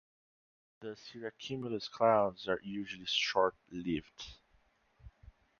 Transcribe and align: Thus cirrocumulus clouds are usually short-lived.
Thus 0.79 0.99
cirrocumulus 0.99 1.87
clouds 1.87 2.47
are 2.47 2.59
usually 2.63 3.05
short-lived. 3.05 4.39